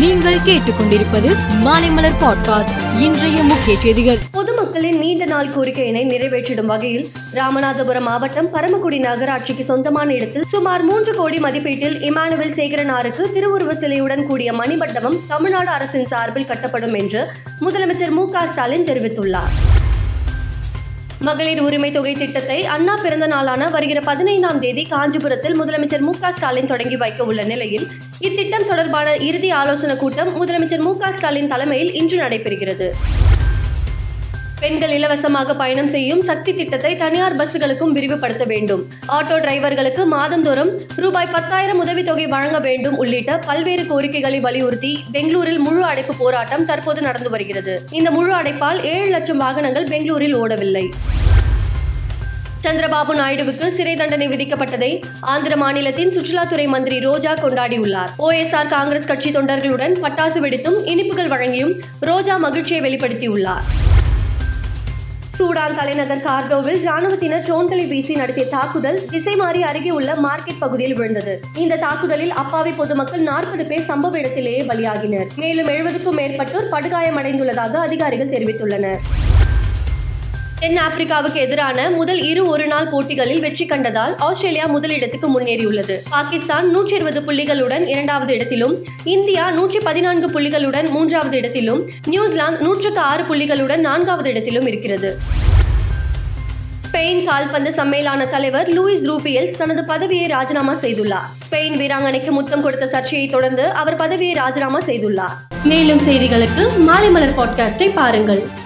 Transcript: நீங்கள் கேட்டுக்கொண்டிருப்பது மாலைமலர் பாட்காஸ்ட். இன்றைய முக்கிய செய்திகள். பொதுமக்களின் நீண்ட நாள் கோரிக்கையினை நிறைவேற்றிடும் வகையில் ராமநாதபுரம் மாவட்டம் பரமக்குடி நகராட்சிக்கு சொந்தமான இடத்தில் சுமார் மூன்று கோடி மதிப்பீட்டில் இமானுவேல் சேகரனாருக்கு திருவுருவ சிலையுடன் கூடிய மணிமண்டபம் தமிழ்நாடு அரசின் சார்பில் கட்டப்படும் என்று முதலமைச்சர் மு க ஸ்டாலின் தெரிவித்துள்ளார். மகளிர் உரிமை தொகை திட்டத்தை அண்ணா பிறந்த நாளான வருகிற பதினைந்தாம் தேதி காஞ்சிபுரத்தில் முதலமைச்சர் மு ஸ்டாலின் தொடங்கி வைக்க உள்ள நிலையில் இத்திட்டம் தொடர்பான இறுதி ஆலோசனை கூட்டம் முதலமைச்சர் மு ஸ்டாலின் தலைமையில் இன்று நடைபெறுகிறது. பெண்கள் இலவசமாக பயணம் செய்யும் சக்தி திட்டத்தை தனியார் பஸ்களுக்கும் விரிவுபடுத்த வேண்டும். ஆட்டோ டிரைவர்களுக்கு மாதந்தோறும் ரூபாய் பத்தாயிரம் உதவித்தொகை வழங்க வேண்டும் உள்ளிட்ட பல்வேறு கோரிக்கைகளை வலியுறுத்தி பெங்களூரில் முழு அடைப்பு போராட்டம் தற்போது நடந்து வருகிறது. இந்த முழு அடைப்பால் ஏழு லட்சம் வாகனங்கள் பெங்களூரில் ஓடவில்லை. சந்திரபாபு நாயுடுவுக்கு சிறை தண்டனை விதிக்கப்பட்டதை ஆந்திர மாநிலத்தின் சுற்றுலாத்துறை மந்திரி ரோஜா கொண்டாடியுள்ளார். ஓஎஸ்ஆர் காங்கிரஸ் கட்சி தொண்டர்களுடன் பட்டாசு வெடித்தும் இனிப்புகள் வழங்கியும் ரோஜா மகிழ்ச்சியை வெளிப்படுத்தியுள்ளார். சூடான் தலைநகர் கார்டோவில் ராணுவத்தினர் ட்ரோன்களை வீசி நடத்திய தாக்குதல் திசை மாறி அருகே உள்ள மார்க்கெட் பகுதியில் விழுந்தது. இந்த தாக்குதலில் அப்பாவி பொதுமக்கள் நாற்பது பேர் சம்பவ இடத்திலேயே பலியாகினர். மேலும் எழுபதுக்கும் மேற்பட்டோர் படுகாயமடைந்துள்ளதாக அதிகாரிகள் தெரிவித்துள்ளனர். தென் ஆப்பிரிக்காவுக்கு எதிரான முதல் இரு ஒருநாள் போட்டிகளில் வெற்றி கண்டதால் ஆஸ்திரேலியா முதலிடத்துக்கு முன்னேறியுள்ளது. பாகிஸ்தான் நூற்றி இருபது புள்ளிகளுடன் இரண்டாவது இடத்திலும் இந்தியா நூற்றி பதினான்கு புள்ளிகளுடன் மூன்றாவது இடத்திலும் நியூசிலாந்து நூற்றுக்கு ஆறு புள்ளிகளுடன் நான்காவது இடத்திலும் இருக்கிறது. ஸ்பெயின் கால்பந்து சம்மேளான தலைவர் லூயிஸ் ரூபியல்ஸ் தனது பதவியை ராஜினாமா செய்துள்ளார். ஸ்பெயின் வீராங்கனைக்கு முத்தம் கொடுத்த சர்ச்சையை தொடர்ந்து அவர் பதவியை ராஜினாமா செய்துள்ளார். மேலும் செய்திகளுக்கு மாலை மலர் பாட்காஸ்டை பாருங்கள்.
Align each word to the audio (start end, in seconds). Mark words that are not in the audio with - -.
நீங்கள் 0.00 0.34
கேட்டுக்கொண்டிருப்பது 0.34 1.36
மாலைமலர் 1.64 2.12
பாட்காஸ்ட். 2.20 3.00
இன்றைய 3.00 3.42
முக்கிய 3.42 3.78
செய்திகள். 3.80 4.18
பொதுமக்களின் 4.32 4.98
நீண்ட 4.98 5.24
நாள் 5.24 5.48
கோரிக்கையினை 5.48 6.04
நிறைவேற்றிடும் 6.04 6.64
வகையில் 6.64 7.08
ராமநாதபுரம் 7.34 8.00
மாவட்டம் 8.00 8.50
பரமக்குடி 8.50 8.98
நகராட்சிக்கு 8.98 9.64
சொந்தமான 9.64 10.14
இடத்தில் 10.14 10.44
சுமார் 10.44 10.82
மூன்று 10.82 11.14
கோடி 11.14 11.38
மதிப்பீட்டில் 11.38 11.98
இமானுவேல் 12.00 12.54
சேகரனாருக்கு 12.54 13.32
திருவுருவ 13.32 13.74
சிலையுடன் 13.74 14.26
கூடிய 14.26 14.52
மணிமண்டபம் 14.52 15.18
தமிழ்நாடு 15.28 15.68
அரசின் 15.68 16.06
சார்பில் 16.06 16.46
கட்டப்படும் 16.46 16.98
என்று 16.98 17.26
முதலமைச்சர் 17.60 18.10
மு 18.10 18.30
க 18.30 18.46
ஸ்டாலின் 18.46 18.84
தெரிவித்துள்ளார். 18.84 19.69
மகளிர் 21.24 21.60
உரிமை 21.60 21.88
தொகை 21.92 22.12
திட்டத்தை 22.14 22.56
அண்ணா 22.64 22.94
பிறந்த 23.02 23.26
நாளான 23.26 23.68
வருகிற 23.68 24.00
பதினைந்தாம் 24.00 24.60
தேதி 24.60 24.82
காஞ்சிபுரத்தில் 24.84 25.58
முதலமைச்சர் 25.58 26.04
மு 26.06 26.12
ஸ்டாலின் 26.20 26.66
தொடங்கி 26.66 26.96
வைக்க 26.96 27.24
உள்ள 27.24 27.42
நிலையில் 27.42 27.86
இத்திட்டம் 28.20 28.68
தொடர்பான 28.68 29.16
இறுதி 29.28 29.50
ஆலோசனை 29.50 29.96
கூட்டம் 29.96 30.30
முதலமைச்சர் 30.40 30.84
மு 30.86 30.92
ஸ்டாலின் 31.16 31.48
தலைமையில் 31.48 31.92
இன்று 31.92 32.18
நடைபெறுகிறது. 32.18 32.88
பெண்கள் 34.62 34.90
இலவசமாக 34.90 35.54
பயணம் 35.54 35.88
செய்யும் 35.88 36.20
சக்தி 36.20 36.54
திட்டத்தை 36.54 36.96
தனியார் 36.96 37.36
பஸ்களுக்கும் 37.36 37.92
விரிவுபடுத்த 37.96 38.44
வேண்டும். 38.44 38.82
ஆட்டோ 39.18 39.36
டிரைவர்களுக்கு 39.44 40.04
மாதந்தோறும் 40.04 40.70
ரூபாய் 40.96 41.30
பத்தாயிரம் 41.32 41.78
உதவித்தொகை 41.78 42.26
வழங்க 42.26 42.58
வேண்டும் 42.58 42.96
உள்ளிட்ட 42.96 43.38
பல்வேறு 43.38 43.86
கோரிக்கைகளை 43.86 44.40
வலியுறுத்தி 44.40 45.04
பெங்களூரில் 45.12 45.58
முழு 45.58 45.84
அடைப்பு 45.84 46.14
போராட்டம் 46.14 46.64
தற்போது 46.64 47.02
நடந்து 47.02 47.30
வருகிறது. 47.30 47.86
இந்த 47.90 48.10
முழு 48.10 48.34
அடைப்பால் 48.34 48.82
ஏழு 48.82 49.10
லட்சம் 49.10 49.36
வாகனங்கள் 49.36 49.84
பெங்களூரில் 49.84 50.36
ஓடவில்லை. 50.36 50.84
சந்திரபாபு 52.64 53.12
நாயுடுவுக்கு 53.20 53.66
சிறை 53.76 53.96
தண்டனை 53.96 54.28
விதிக்கப்பட்டதை 54.28 55.02
ஆந்திர 55.20 55.56
மாநிலத்தின் 55.56 56.10
சுற்றுலாத்துறை 56.16 56.66
மந்திரி 56.66 56.98
ரோஜா 57.00 57.34
கொண்டாடியுள்ளார். 57.34 58.10
ஓஎஸ்ஆர் 58.18 58.72
காங்கிரஸ் 58.76 59.10
கட்சி 59.12 59.30
தொண்டர்களுடன் 59.30 59.96
பட்டாசு 60.02 60.40
வெடித்தும் 60.46 60.80
இனிப்புகள் 60.84 61.32
வழங்கியும் 61.34 61.74
ரோஜா 62.00 62.36
மகிழ்ச்சியை 62.36 62.82
வெளிப்படுத்தியுள்ளார். 62.88 63.89
சூடான் 65.50 65.76
தலைநகர் 65.76 66.22
கார்டோவில் 66.26 66.82
ராணுவத்தினர் 66.88 67.44
ட்ரோன்களை 67.46 67.88
வீசி 67.88 68.14
நடத்திய 68.14 68.46
தாக்குதல் 68.46 68.98
திசை 69.10 69.36
மாறி 69.36 69.62
அருகே 69.62 69.90
உள்ள 69.90 70.14
மார்க்கெட் 70.14 70.58
பகுதியில் 70.58 70.94
விழுந்தது. 70.94 71.40
இந்த 71.56 71.76
தாக்குதலில் 71.76 72.30
அப்பாவி 72.30 72.72
பொதுமக்கள் 72.72 73.20
நாற்பது 73.20 73.66
பேர் 73.66 73.88
சம்பவ 73.88 74.18
இடத்திலேயே 74.18 74.60
பலியாகினர். 74.62 75.26
மேலும் 75.36 75.66
எழுபதுக்கும் 75.66 76.18
மேற்பட்டோர் 76.20 76.70
படுகாயமடைந்துள்ளதாக 76.70 77.74
அதிகாரிகள் 77.86 78.28
தெரிவித்துள்ளனர். 78.28 79.00
தென் 80.62 80.78
ஆப்பிரிக்காவுக்கு 80.78 81.34
எதிரான 81.34 81.90
முதல் 81.90 82.18
இரு 82.22 82.46
ஒருநாள் 82.46 82.88
போட்டிகளில் 82.88 83.40
வெற்றி 83.40 83.66
கண்டதால் 83.66 84.16
ஆஸ்திரேலியா 84.16 84.66
முதலிடத்துக்கு 84.66 85.28
முன்னேறியுள்ளது. 85.34 85.94
பாகிஸ்தான் 86.08 86.70
நூற்றி 86.70 86.94
இருபது 86.94 87.20
புள்ளிகளுடன் 87.20 87.84
இரண்டாவது 87.86 88.34
இடத்திலும் 88.34 88.74
இந்தியா 89.04 89.50
நூற்றி 89.50 89.78
பதினான்கு 89.78 90.28
புள்ளிகளுடன் 90.30 90.90
மூன்றாவது 90.90 91.36
இடத்திலும் 91.36 91.90
நியூசிலாந்து 92.06 92.64
நூற்றுக்கு 92.64 93.00
ஆறு 93.00 93.22
புள்ளிகளுடன் 93.22 93.80
நான்காவது 93.80 94.30
இடத்திலும் 94.30 94.66
இருக்கிறது. 94.66 95.16
ஸ்பெயின் 96.88 97.24
கால்பந்து 97.24 97.70
சம்மேளான 97.70 98.30
தலைவர் 98.30 98.68
லூயிஸ் 98.68 99.04
ரூபியல்ஸ் 99.10 99.56
தனது 99.56 99.84
பதவியை 99.84 100.26
ராஜினாமா 100.26 100.74
செய்துள்ளார். 100.74 101.28
ஸ்பெயின் 101.48 101.76
வீராங்கனைக்கு 101.82 102.30
முத்தம் 102.30 102.62
கொடுத்த 102.62 102.86
சர்ச்சையை 102.86 103.28
தொடர்ந்து 103.28 103.70
அவர் 103.70 103.96
பதவியை 103.96 104.34
ராஜினாமா 104.34 104.80
செய்துள்ளார். 104.80 105.36
மேலும் 105.64 105.98
செய்திகளுக்கு 105.98 106.78
மாலை 106.78 107.10
மலர் 107.10 107.38
பாட்காஸ்டை 107.38 107.90
பாருங்கள். 107.94 108.59